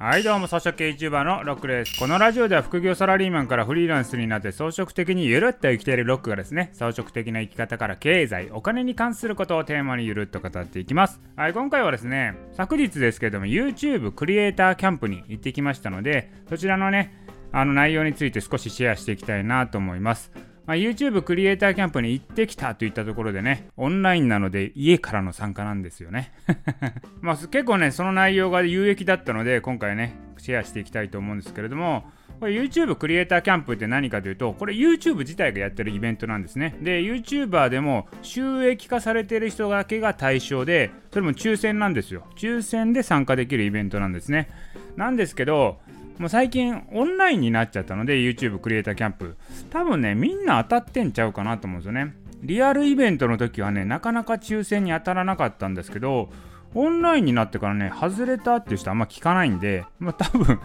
[0.00, 6.70] はいどうも草食系 YouTuber のロックですこのラジオでは副業サラリーマンからフリーランスになって装飾的にゆるっと生きているロックがですね。
[6.72, 11.20] 装飾的な生き方から経済お金に関することをテーマにゆるっと語っていきます。
[11.34, 17.12] はい今回はですね昨日ですけども YouTube クリエイターキャンプに行ってきましたのでそちらのね
[17.50, 20.30] あの内容について少しシェアしていきたいなと思います。
[20.68, 26.30] まあ、YouTube クリエイターキャンプに行ってきたといったところでね、オンラインなので家からの参加なんですよね。
[27.22, 32.04] まあ結構ね、その内容が有益だったので、今回ね、シェアしていきたいと思うんですけれども、
[32.38, 36.76] これ YouTube クリエイターキャンプって何かというと、これ YouTube 自体がやってるイベントなんですね。
[36.82, 42.26] で、YouTuber でも収益化されてる人だけが対象で、それも抽選なんですよ。
[42.36, 44.50] 抽選で参加できるイベントなんですね。
[44.96, 45.80] なんですけど、
[46.18, 49.36] もう最近オンラインになっちゃったので YouTube クリエイターキャンプ。
[49.70, 52.14] 多分ねみんな当たってんちゃうかなと思うんですよね。
[52.42, 56.28] リアルイベントの時はねなかなか抽選に当たらなかったんですけど
[56.74, 60.60] オンラインになってからね外れたっていう人あんま聞かないんで、まあ、多分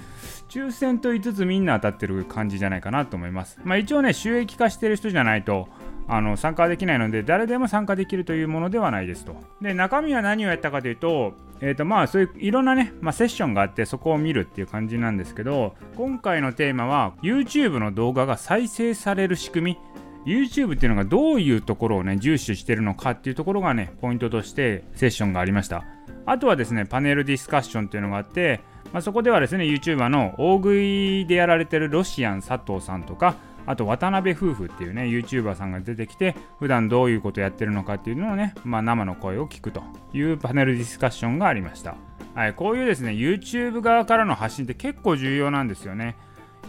[0.50, 3.60] 抽選と言いつつみんな当たってる感じじゃないかなと思います。
[3.64, 5.68] まあ一応ね収益化してる人じゃないと
[6.08, 9.36] あの参加できないので誰でも参加できるというものではないですと。
[9.62, 11.34] で中身は何をやったかというと,、
[11.66, 19.78] えーとまあ、そういういろんなね、まあ、セッションがあってそこを見るっていう感じなんですけど今回のテーマは YouTube の動画が再生される仕組み。
[20.26, 25.86] YouTube っていうのがどういうところをね重視してるのかっていうところがねポイントとしてセッションがありました。
[26.26, 28.62] あとはですねパネルディスカッションっていうのがあって
[28.94, 39.84] まあ、そこではですね YouTuber の大食いでやられてるロシアン佐藤さんとかあと渡辺夫婦っていうね YouTuber さんが出てきて普段どういうことやってるのかっていうのをね、まあ、生の声を聞くと
[40.14, 41.96] いうパネルディスカッションがありました、
[42.36, 46.16] はい、こういうですね YouTube 側からの発信って結構重要なんですよね。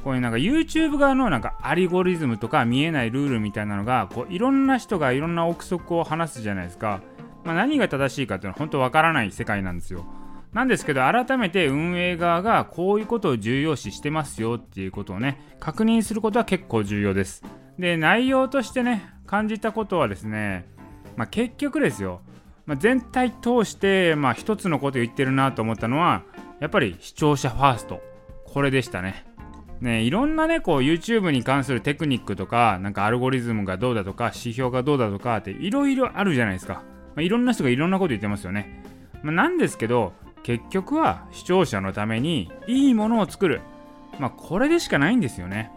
[0.02, 7.00] こういうなんか YouTube 側のなんかアリゴリズムとか見えないルールみたいなのがこういろんな人がいろんな憶測を話すじゃないですか、
[7.42, 10.04] まあ、何が正しいかっていうのは本当わからない世界なんですよ。
[10.54, 17.42] なんですけど改めて運営側がこういうことを重要視してますよっていうことをね確認することは結構重要です。
[17.78, 20.64] で内容としてね感じたことはですね、
[21.16, 22.20] まあ、結局ですよ、
[22.66, 26.22] まあ、全体通してまあ一つのこと言ってるなと思ったのは
[26.60, 28.00] やっぱり視聴者ファースト。
[28.46, 29.26] これでしたね。
[29.80, 36.82] ねいろんなねこう YouTube に関するテクニックとかなんかアルゴリズムがどうだとか指標がどうだとかっていろいろあるじゃないですか、ま
[37.16, 38.82] あ、いろんな人がいろんなこと言ってますよね、
[39.24, 40.12] まあ、なんですけど
[40.44, 43.62] 結局は視聴者のためにいいものを作る。
[44.20, 45.72] まあ、これでしかないんですよね。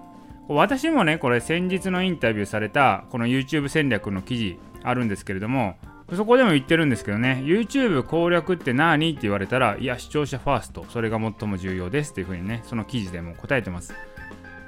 [0.47, 5.75] 私もね、これ先日のインタビューされたこの YouTube 戦略の記事あるんですけれども、
[6.15, 13.93] そこでも言ってるんですけどね、YouTube 攻略って何って言われたら、いや、視聴者ファースト、それが最も重要ですっていうふうにね、その記事でも答えてます。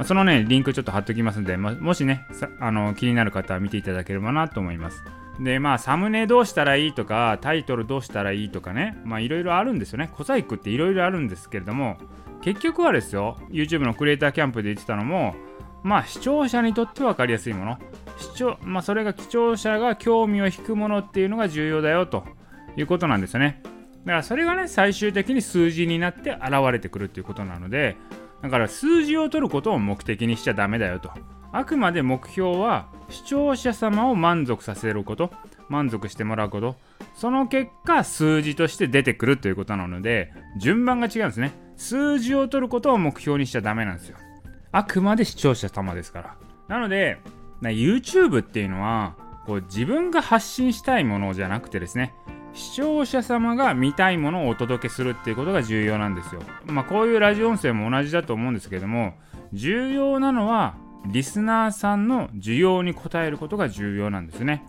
[0.06, 2.26] そのね、リンクちょっと貼っときますので、もしね、
[2.60, 5.04] あの気になる方は見ていただければなと思います。
[5.40, 8.98] でまあサムネどうしたらいいとかタイトルどうしたらいいとかね。
[9.06, 10.10] まあいろいろあるんですよね。
[10.12, 11.98] 小細工っていろいろあるんですけれども
[12.42, 15.36] 結局はですよ YouTube のクリエイターキャンプで言ってたのも
[15.84, 17.78] まあ視聴者にとって分かりやすいもの。
[18.18, 22.26] 視聴まあそれが視聴者が興味を引くものっていうのが重要だよと
[22.76, 23.62] いうことなんですよね。
[24.06, 27.98] だからそれがね最終的に数字になって現れてくるっていうことなので
[28.42, 31.12] だから数字を取ることを目的にしちゃダメだよと。
[31.52, 35.32] あくまで目標は視聴者様を満足させること
[35.68, 36.76] 満足してもらうこと
[37.16, 41.52] その結果数字として出てくるということなので順番が違うんですね。
[41.76, 44.18] 数字を取ることを目標にしちゃダメなんですよ。
[44.72, 46.36] あくまで視聴者様ですから。
[46.68, 47.18] なので
[47.62, 49.16] YouTube っていうのは
[49.46, 52.14] こう自分が発信したいものじゃなくてですね
[52.54, 56.42] 視聴者様が見たいものをお届けするっていうことが重要なんですよ。
[56.66, 59.14] まあこういうラジオ音声も同じだと思うんですけども
[59.54, 60.76] 重要なのは
[61.08, 64.64] リスナーさんの需要に応えることが重要なんですね。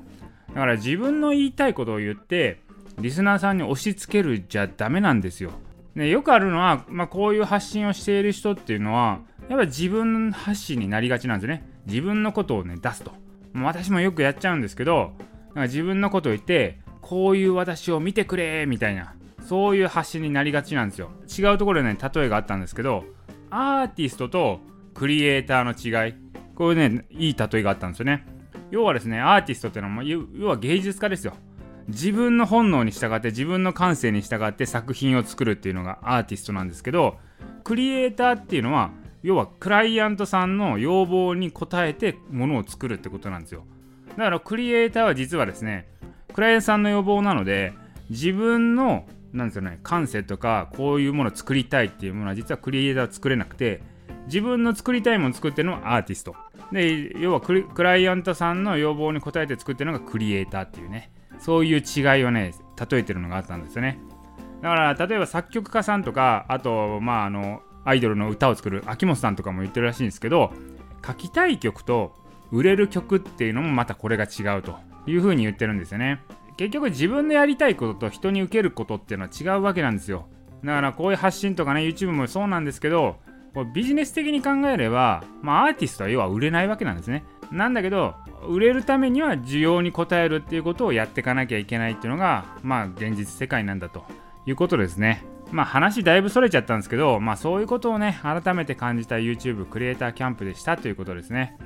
[0.48, 2.60] だから自分の言いたいことを言って
[2.98, 5.52] リスナーさんに押し付けるじゃダメなんですよ。
[5.94, 11.68] ね、よくあるのは、まあ、こういう発信をしている人っていうのはやっぱ自分発信になりがちなんですね。
[11.86, 13.12] 自分のことをね出すと。
[13.54, 15.12] 私もよくやっちゃうんですけど
[15.48, 21.10] なんか自分のことを言ってこういう私を見てくれみたいなそういう発信になりがちなんですよ。
[21.26, 23.04] 違うところでね例えがあったんですけど
[23.50, 24.60] アーティストと
[25.00, 26.14] クリエイターの違い。
[26.54, 28.26] こういうねいい例えがあったんですよね。
[28.70, 31.32] 要はですねアーティストっていうのは要は芸術家ですよ。
[31.88, 37.16] 自分の本能に従って自分の感性に従って作品を作るっていうのがアーティストなんですけど
[37.64, 38.90] クリエイターっていうのは
[39.22, 43.64] 要はクライアントさんの要望に応えてものを作るってことなんですよ。
[44.18, 45.88] だからクリエイターは実はですね
[46.34, 47.72] クライアントさんの要望なので
[48.10, 53.80] 自分のなんですよね感性とかこういうものを作りたいっていうものは実はクリエイターは作れなくて
[54.26, 56.34] 自分の作りたいものを作ってるのはアーティスト。
[56.72, 61.10] で要はクライアントさんの要望に応えて作ってるのがクリエイターっていうね。
[61.38, 62.54] そういう違いをね
[62.90, 63.98] 例えてるのがあったんですよね。
[64.62, 70.52] だから例えば作曲家さんとかあとまああのアイドルの歌を作る秋元さんとかも言ってるらしいんですけど
[71.04, 72.14] 書きたい曲と
[72.52, 74.76] 売れる曲っていうのもまたこれが違うと
[75.06, 76.20] いうふうに言ってるんですよね。
[76.58, 80.28] 結局自分のやりたいことと人に受けることっていうのは違うわけなんですよ。
[80.62, 83.16] だからこういう発信とかね YouTube もそうなんですけど
[83.74, 87.24] ビジネス的に考えれば、まあ、アーティストは要は売れないわけなんですね。
[87.50, 88.14] なんだけど
[88.48, 94.04] 売れるためには需要に応えるっていうことをやっていかなきゃいけないっていうのがまあ現実世界なんだと。
[94.46, 95.24] いうことですね。
[95.50, 101.56] まあ話だいぶそれちゃったんですけどまあそういうことをね改めて感じた YouTube クリエイターキャンプでしたということですね。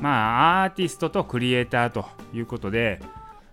[0.00, 3.00] まあアーティストとクリエイターということで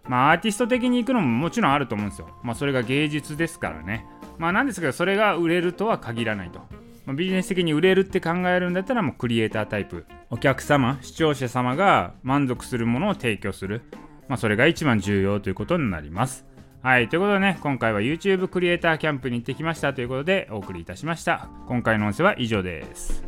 [0.08, 2.28] まあアーティスト的に行くのももちろんあると思うんですよ。
[2.44, 4.06] まあそれが芸術ですからね。
[4.38, 6.62] まあなんですけどそれが売れるとは限らないと。
[7.10, 10.06] まビジネス的に売れるって考えるんだったらもうクリエイタータイプ。
[10.30, 13.82] お客様視聴者様が満足するものを提供する、
[14.28, 16.46] まあ、それが一番重要ということになります。
[16.84, 21.50] はいということでね今回は YouTube クリエイターキャンプに行ってきましたということでお送りいたしました。
[21.68, 23.19] 今回の音声は以上です。